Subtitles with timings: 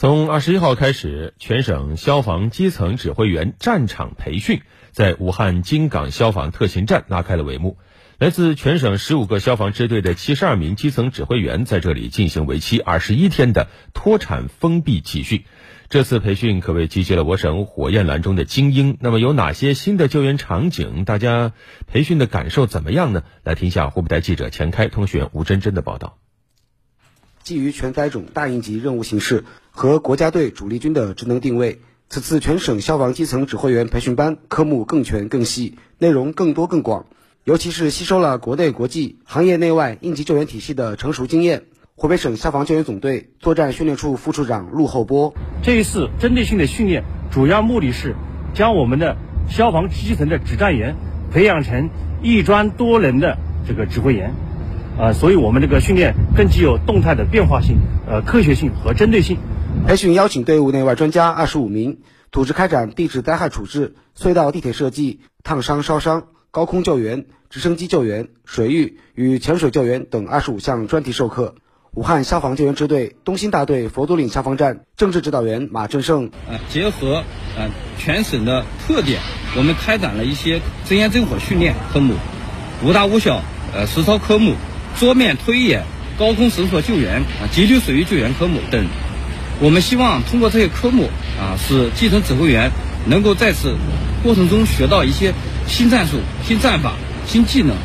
[0.00, 7.76] 从二十一号开始，全省消防基层指挥员战场培训在武汉金港消防特勤站拉开了帷幕。
[8.16, 15.44] 来自全省十五个消防支队的七十二名基层指挥员在这里进行为期二十一天的脱产封闭集训。
[15.90, 18.96] 这次培训可谓集结了我省火焰蓝中的精英。
[19.00, 21.04] 那么有哪些新的救援场景？
[21.04, 21.52] 大家
[21.86, 23.22] 培训的感受怎么样呢？
[23.44, 26.16] 来听一下湖北台记者钱开通讯员吴真真的报道。
[27.42, 29.44] 基于全灾种大应急任务形式
[29.80, 31.78] 和国家队主力军的职能定位，
[32.10, 37.06] 此次全省消防基层指挥员培训班科目更全更细，内容更多更广。
[37.44, 41.62] 尤其是吸收了国内国际行业内外应急救援体系的成熟经验。
[41.94, 45.32] 湖北省消防救援总队作战训练处副处长陆厚波：
[45.62, 48.14] 这一次针对性的训练，主要目的是
[48.52, 49.16] 将我们的
[49.48, 50.94] 消防基层的指战员
[51.32, 51.88] 培养成
[52.22, 54.34] 一专多能的这个指挥员。
[54.98, 59.38] 呃，所以我们这个训练更具有动态的变化性、呃科学性和针对性。
[59.86, 61.98] 培训邀请队伍内外专家二十五名，
[62.30, 71.56] 组织开展地质灾害处置、隧道地铁设计、烫伤烧伤、高空救援、直升机救援、水域与潜水救援等二十五项专题授课。
[71.92, 77.24] 武汉消防救援支队东兴大队佛都岭消防站政治指导员马振胜：呃，结合
[77.56, 79.20] 呃全省的特点，
[79.56, 82.14] 我们开展了一些增烟增火训练科目，
[82.84, 83.42] 五大五小
[83.74, 84.54] 呃实操科目。
[84.98, 85.84] 桌面推演、
[86.18, 88.86] 高空绳索救援、啊急流水域救援科目等，
[89.62, 91.04] 我们希望通过这些科目
[91.38, 92.70] 啊，使基层指挥员
[93.06, 93.76] 能够在此
[94.22, 95.34] 过程中学到一些
[95.66, 97.76] 新战术、新战法、新技能。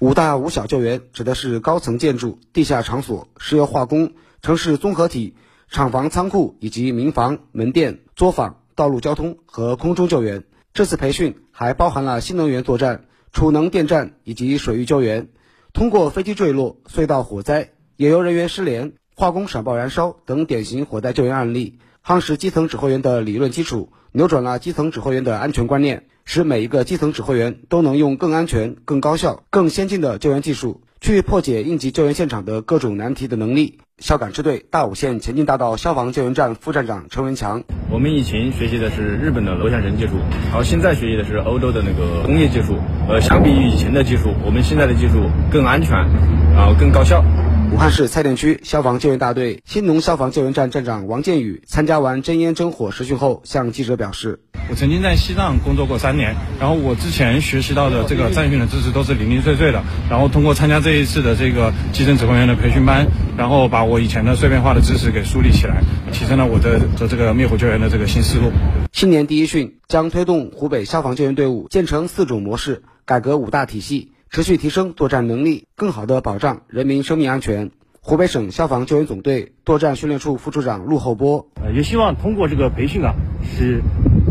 [0.00, 5.34] 五大五小救援指的是高层建筑、地下场所、石油化工、城市综合体、
[5.70, 10.44] 厂房仓库以及民房、门店、作坊、道路交通和空中救援。
[10.74, 15.28] 这次培训还包含了新能源作战、储能电站以及水域救援。
[15.72, 33.78] 通过飞机坠落、隧道火灾、野游人员失联、化工闪爆燃烧等典型火灾救援案例，夯实基层指挥员的理论基础，扭转了基层指挥员的安全观念，使每一个基层指挥员都能用更安全、更高效、更先进的救援技术去破解应急救援现场的各种难题的能力。
[33.98, 40.14] 孝感支队大武县前进大道消防救援站副站长陈文强：我们以前学习的是日本的螺旋绳技术，
[40.48, 42.76] 然后现在学习的是欧洲的那个工业技术。
[43.08, 45.92] 呃，相比于以前的技术，我们现在的技术更安全，
[46.52, 47.24] 然后更高效。
[47.72, 65.82] 武汉市蔡甸区消防救援大队新农消防救援站站长王建宇参加完真烟真火实训后，向记者表示：“我曾经在西藏工作过三年，然后我之前学习到的这个战训的知识都是零零碎碎的，然后通过参加这一次的这个基层指挥员的培训班，然后把我以前的碎片化的知识给梳理起来，
[66.12, 68.52] 提升了我的和这个灭火救援的这个新思路。
[68.92, 77.70] 新年第一训将推动湖北消防救援队伍建成四种模式，改革五大体系。”持续提升作战能力，更好地保障人民生命安全。
[78.00, 83.14] 湖北省消防救援总队作战训练处副处长陆厚波，呃，也希望通过这个培训啊，
[83.44, 83.80] 使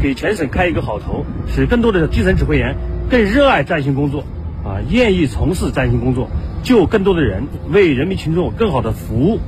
[0.02, 2.76] 给全省开一个好头，使更多的基层指挥员
[3.10, 4.26] 更热爱战训工作，
[4.66, 6.28] 啊，愿意从事战训工作，
[6.64, 9.40] 救更多的人，为人民群众更好的服务。